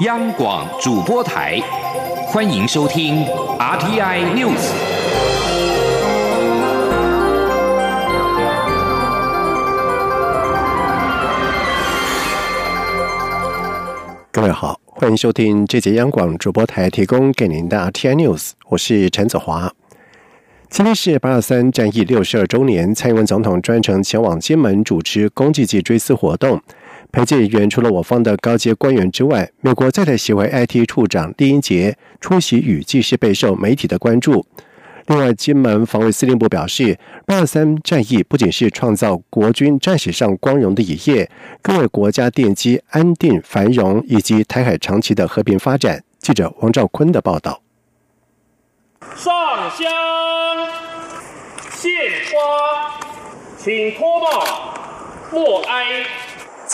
[0.00, 1.56] 央广主播台，
[2.26, 3.24] 欢迎收听
[3.60, 4.72] RTI News。
[14.32, 19.72] 各位好，欢迎收听这节央广主播台提供给您的 RTI News，我是陈子华。
[20.68, 26.60] 今天是八二三战役六十二周年，蔡英文总统专程前往金门主持公祭祭追思活动。
[27.14, 34.44] 陪祭人员除了我方的高阶官员之外，美国在台协会 IT 处长厉英杰出席与祭是备受媒体的关注。
[35.06, 41.30] 另外，金门防卫司令部表示，八二三战役不仅是创造国军战史上光荣的一页，
[41.62, 46.02] 更为国家奠基安定繁荣以及台海长期的和平发展。
[46.18, 47.62] 记者王兆坤的报道。
[49.14, 49.32] 上
[49.70, 49.86] 香
[51.70, 51.92] 献
[52.32, 52.98] 花，
[53.56, 54.26] 请脱帽
[55.30, 56.23] 默哀。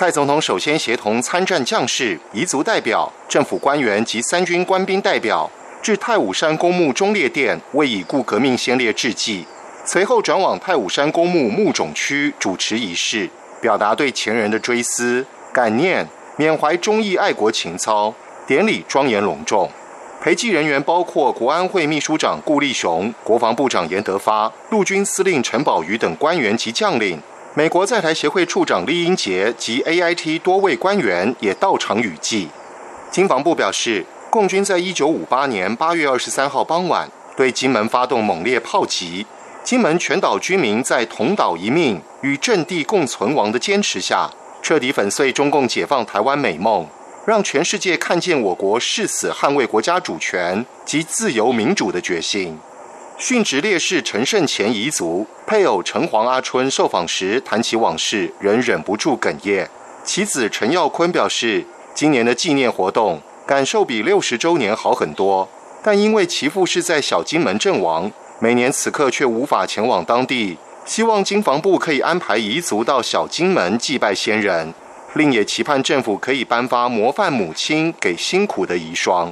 [0.00, 5.50] 蔡总统首先协同参战将士、彝族代表、政府官员及三军官兵代表，
[5.82, 9.44] 至太武山公墓忠烈殿为已故革命先烈致祭。
[9.84, 13.28] 随后转往太武山公墓墓冢区主持仪式，
[13.60, 18.14] 表达对前人的追思、感念、缅怀忠义爱国情操。
[18.46, 19.70] 典礼庄严隆重。
[20.22, 27.20] 陪祭人员包括国安会秘书长顾立雄、国防部长严德发、陆军司令陈宝瑜等官员及将领。
[27.54, 32.48] 美国在台协会处长厉英杰及 AIT 多位官员也到场雨祭。
[33.10, 39.26] 经防部表示，共军在一九五八年八月二十三号傍晚对金门发动猛烈炮击，
[39.64, 44.30] 金门全岛居民在同岛一命与阵地共存亡的坚持下，
[44.62, 46.86] 彻底粉碎中共解放台湾美梦。
[47.26, 52.58] 让全世界看见我国誓死捍卫国家主权及自由民主的决心。
[53.20, 59.68] 殉职烈士陈胜前遗族配偶陈黄阿春受访时谈起往事，仍忍不住哽咽。
[60.02, 65.46] 其子陈耀坤表示，今年的纪念活动感受比六十周年好很多，
[65.82, 70.56] 但因为其父是在小金门阵亡，每年此刻却无法前往当地。
[70.86, 74.72] 希望经防部可以安排遗族到小金门祭拜先人。
[75.12, 79.30] 另也期盼政府可以颁发模范母亲给辛苦的遗孀。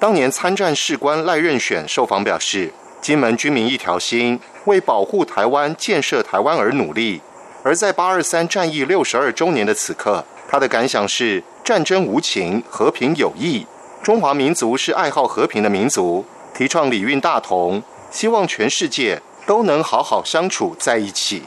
[0.00, 7.20] 当年参战士官赖任选受访表示，金门军民一条心，为保护台湾、建设台湾而努力。
[7.62, 13.66] 而在八二三战役六十二周年的此刻，他的感想是：战争无情，和平有益。
[14.02, 21.42] 中华民族是爱好和平的民族，提倡礼运大同，希望全世界都能好好相处在一起。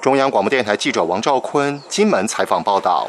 [0.00, 3.08] 中央广播电台记者王兆坤金门采访报道。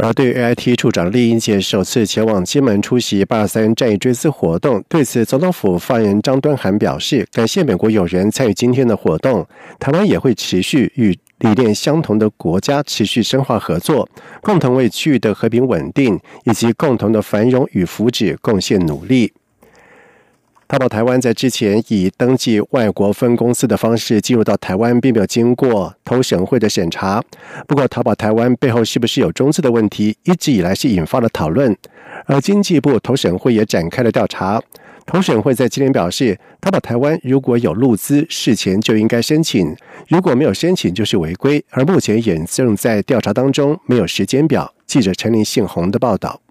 [0.00, 9.44] 而对 AIT 处长厉英杰首次前往金门出席八二三战役追思活动，对此，总统府发言人张敦涵表示，感谢美国友人参与今天的活动，
[9.80, 14.08] 台湾也会持续与理念相同的国家持续深化合作，
[14.40, 19.32] 共同为区域的和平稳定以及共同的繁荣与福祉贡献努力。
[20.68, 27.24] 淘宝台湾在之前以登记外国分公司的方式进入到台湾，并没有经过投审会的审查。
[27.66, 31.74] 不过，淘宝台湾背后是不是有中资的问题，一直以来是引发了讨论。
[32.26, 34.62] 而经济部投审会也展开了调查。
[35.06, 39.74] 投审会在今天表示，淘宝台湾如果有入资，事前就应该申请；
[40.06, 41.64] 如果没有申请，就是违规。
[41.70, 44.70] 而目前也正在调查当中，没有时间表。
[44.86, 46.42] 记者陈林信宏的报道。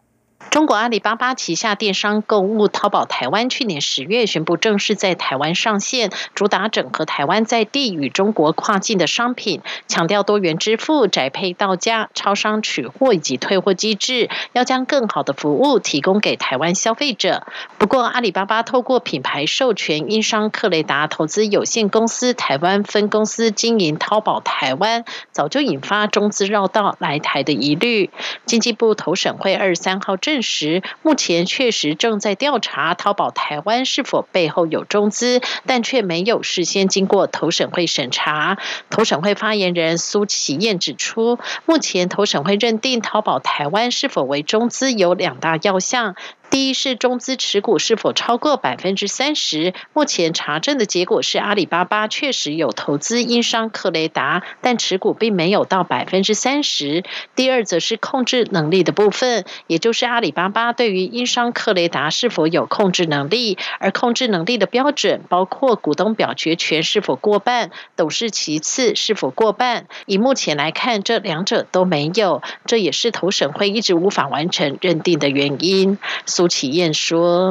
[0.58, 17.46] 中国阿里巴巴旗下电商购物淘宝台湾去年十月宣布正式在台湾上线，主打整合台湾在地与中国跨境的商品，强调多元支付、宅配到家、超商取货以及退货机制，要将更好的服务提供给台湾消费者。
[17.78, 28.10] 不过，阿里巴巴透过品牌授权英商克雷达投资有限公司台湾分公司经营淘宝台湾，早就引发中资绕道来台的疑虑。
[28.48, 30.42] 经济部投审会二十三号正。
[30.48, 38.58] 时，目前确实正在调查淘宝台湾是否背后有中资，但却没有事先经过投审会审查。
[38.90, 46.16] 投审会发言人苏启燕指出，目前投审会认定淘宝台湾是否为中资有两大要项。
[46.50, 49.74] 第一是中资持股是否超过百分之三十？
[49.94, 57.04] 目前查证的结果是阿里巴巴确实有投资英商克雷达，但持股并没有到百分之三十。
[57.36, 69.86] 第二则是控制能力的部分，也就是阿里巴巴对于英商克雷达是否有控制能力，而控制能力的标准包括股东表决权是否过半，董事其次是否过半。
[70.06, 76.00] 以目前来看，这两者都没有，这也是投审会一直无法完成认定的原因。
[76.38, 77.50] 苏启燕说：“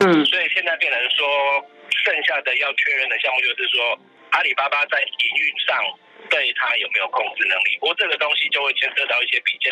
[0.00, 1.28] 嗯，所以现在变成说，
[1.92, 4.00] 剩下的要确认的项目就是说，
[4.30, 5.76] 阿里巴巴在营运上
[6.30, 7.76] 对他有没有控制能力。
[7.80, 9.70] 不过这个东西就会牵涉到一些比较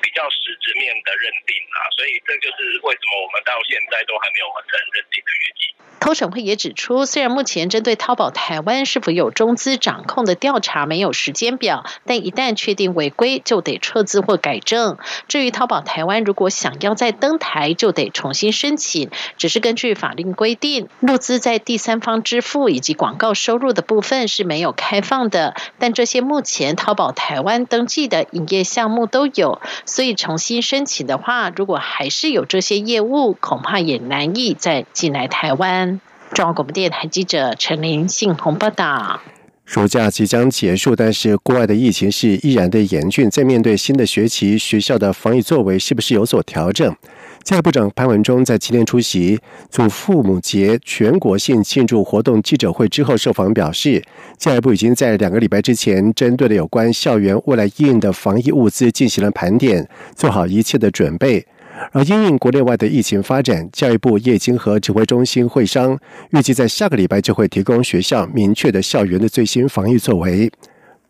[0.00, 5.62] 比较实质面的认定啊，所以这就是为什么我们到现在都还没有完成认定的原因。
[6.00, 14.96] 投审会也指出，虽然目前针对淘宝台湾是否有中资掌控的调查没有时间表，但一旦确定违规，就得撤资或改正。
[15.28, 19.10] 至于淘宝台湾如果想要再登台，就得重新申请。
[19.36, 25.49] 只是根据法令规定，入资在第三方支付以及广告收入的部分是没有开放的。
[25.78, 36.00] 但这些目前淘宝台湾登记的营业项目都有，所以重新申请的话，如果还是有这些业务，恐怕也难以再进来台湾。
[36.32, 39.20] 中央广播电台记者陈林信鸿报道：
[39.64, 43.28] 暑假即将结束，但是国外的疫情是依然的严峻。
[43.30, 46.94] 在面对新的学期，学校的防疫作为是不是有所调整？
[47.42, 49.38] 教育部长潘文忠在今天出席
[49.70, 54.02] 祖父母节全国性庆祝活动记者会之后受访表示，
[54.36, 61.44] 教育部已经在两个礼拜之前，针对了有关校园未来应的防疫物资进行了盘点，做好一切的准备。
[61.92, 65.98] 而因应国内外的疫情发展，教育部业经和指挥中心会商，
[66.30, 70.52] 预计在下个礼拜就会提供学校明确的校园的最新防疫作为。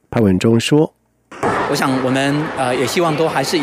[0.08, 0.94] 潘文忠说
[1.70, 3.62] ：“我想我们呃也希望都还是以。”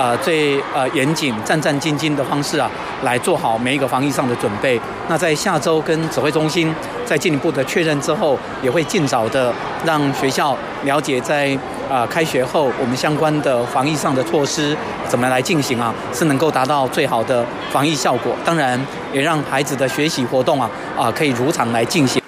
[0.00, 2.70] 呃，最呃严谨、战战兢兢的方式啊，
[3.02, 4.80] 来做好每一个防疫上的准备。
[5.10, 6.74] 那在下周跟指挥中心
[7.04, 9.52] 在进一步的确认之后，也会尽早的
[9.84, 11.54] 让学校了解在
[11.90, 14.74] 啊开学后我们相关的防疫上的措施
[15.06, 18.34] 怎么来进行啊，是能够达到最好的防疫效果。
[18.42, 18.80] 当然，
[19.12, 22.22] 也让孩子的学习活动啊啊可以如常来进行。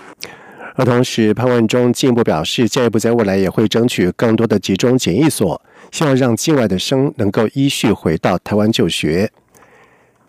[0.76, 5.58] 而同时，潘万忠进一步表示，教育部在未来也会争取更多的集中检疫所。
[5.92, 9.30] 希望让境外的生能够依序回到台湾就学。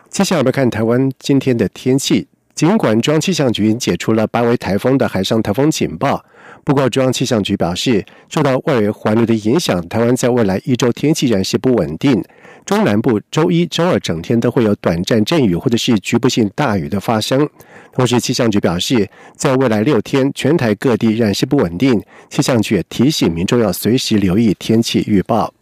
[0.09, 2.27] 接下来我们看台湾今天的天气。
[2.53, 6.23] 尽管中央气象局解除了八维台风的海上台风警报，
[6.63, 12.23] 不过中央气象局表示，受到外围环流的影响，台湾在未来一周天气仍是不稳定。
[12.65, 17.47] 中南部周一周二整天都会有短暂阵雨或者是局部性大雨的发生。
[17.91, 22.01] 同时，气象局表示，在未来六天，全台各地仍是不稳定。
[22.29, 25.53] 气象局也提醒民众要随时留意天气预报。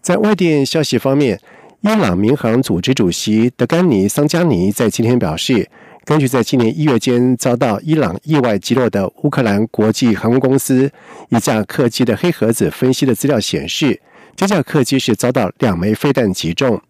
[0.00, 1.38] 在外电消息方面，
[1.80, 5.68] 伊朗民航组织主席德甘尼桑加尼在今天表示，
[6.04, 10.90] 根据在今年一月间遭到伊朗意外击落的乌克兰国际航空公司
[11.28, 14.00] 一架客机的黑盒子分析的资料显示，
[14.38, 16.80] 这架客机是遭到两枚飞弹击中。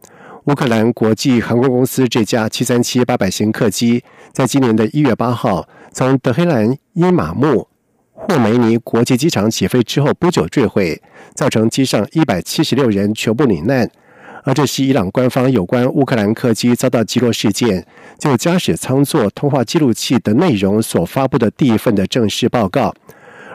[0.45, 4.05] 乌克兰国际航空公司这架七三七八百型客机，
[4.35, 7.67] 在今年的一月八号从德黑兰伊马木。
[8.13, 11.01] 霍梅尼国际机场起飞之后不久坠毁，
[11.35, 13.91] 造成机上一百七十六人全部罹难。
[14.45, 17.87] 而这是伊朗官方有关乌克兰客机遭到击落事件
[18.19, 22.95] 就驾驶舱座通话记录器的内容所发布的第一份的正式报告。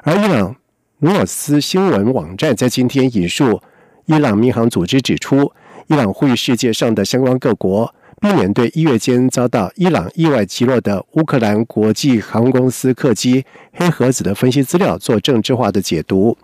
[0.01, 0.55] 而伊朗
[0.97, 3.61] 努尔斯新闻网站在今天引述
[4.05, 5.51] 伊朗民航组织指出，
[5.87, 7.93] 伊朗呼吁世界上的相关各国。
[8.21, 16.37] 避免对一月间遭到伊朗意外击落的乌克兰国际航空公司客机黑盒子的分析资料做政治化的解读，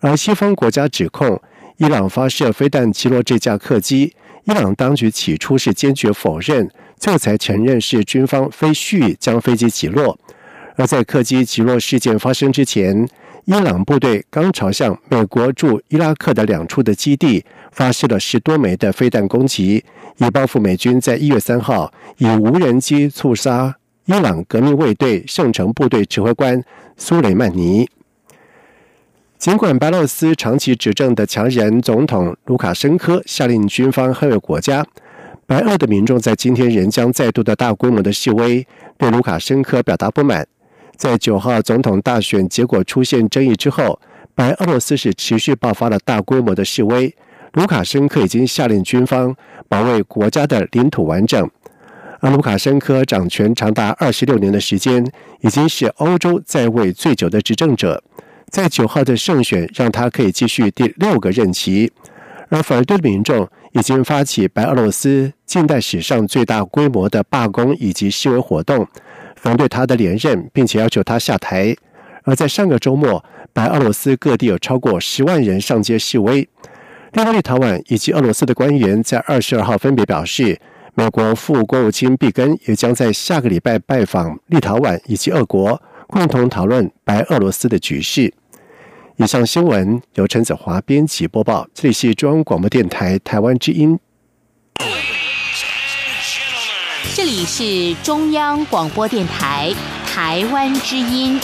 [0.00, 1.40] 而西方国家指控
[1.78, 4.14] 伊朗发射飞弹击落这架客机，
[4.44, 10.18] 伊朗当局起初是坚决否认，最后才承认是军方非序将飞机击落。
[10.76, 13.08] 而在客机击落事件发生之前，
[13.46, 19.84] 伊朗部队刚朝向美国驻伊拉克的两处的基地发射了十多枚的飞弹攻击。
[20.16, 26.62] 以报复美军在一月三号以无人机刺杀伊朗革命卫队圣城部队指挥官
[26.96, 27.88] 苏雷曼尼。
[29.36, 34.86] 尽管白俄罗斯长期执政的强人总统卢卡申科下令军方捍卫国家，
[35.46, 40.46] 白俄的民众在今天仍将再度的大规模的示威，对卢卡申科表达不满。
[40.96, 44.00] 在九号总统大选结果出现争议之后，
[44.34, 47.14] 白俄罗斯是持续爆发了大规模的示威。
[47.52, 49.34] 卢卡申科已经下令军方
[49.68, 51.48] 保卫国家的领土完整，
[52.18, 55.06] 而卢卡申科掌权长达二十六年的时间，
[55.40, 58.02] 已经是欧洲在位最久的执政者。
[58.50, 61.92] 在九号的胜选让他可以继续第六个任期，
[62.48, 68.86] 而反对的民众已经发起白俄罗斯近代史上最大规模的罢工以及示威活动，
[69.44, 71.76] 反对他的连任，并且要求他下台。
[72.22, 73.22] 而在上个周末，
[73.52, 76.48] 白俄罗斯各地有超过十万人上街示威。
[77.12, 80.58] 另外，立陶宛以及俄罗斯的官员在二十二号分别表示，
[80.94, 88.32] 美国副国务卿毕根也将在下个礼拜拜访立陶宛以及俄国，共同讨论白俄罗斯的局势。
[89.16, 93.98] 以上新闻由陈子华编辑播报，这里是中央广播电台台湾之音。
[97.16, 99.72] 这里是中央广播电台
[100.04, 101.38] 台湾之音。